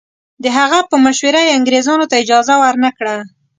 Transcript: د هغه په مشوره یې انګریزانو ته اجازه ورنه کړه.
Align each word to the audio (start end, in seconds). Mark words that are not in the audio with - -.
د 0.43 0.45
هغه 0.57 0.79
په 0.89 0.95
مشوره 1.05 1.41
یې 1.45 1.55
انګریزانو 1.57 2.05
ته 2.09 2.15
اجازه 2.23 2.53
ورنه 2.63 2.89
کړه. 2.97 3.15